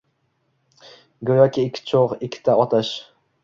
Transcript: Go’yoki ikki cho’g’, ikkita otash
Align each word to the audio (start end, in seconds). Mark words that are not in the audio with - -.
Go’yoki 1.31 1.67
ikki 1.67 1.87
cho’g’, 1.93 2.19
ikkita 2.31 2.61
otash 2.67 2.95